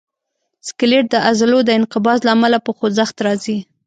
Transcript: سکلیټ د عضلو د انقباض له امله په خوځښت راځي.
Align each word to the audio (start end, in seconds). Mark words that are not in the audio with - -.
سکلیټ 0.67 1.05
د 1.11 1.15
عضلو 1.27 1.59
د 1.65 1.69
انقباض 1.79 2.19
له 2.25 2.31
امله 2.35 2.57
په 2.65 2.71
خوځښت 2.77 3.15
راځي. 3.25 3.57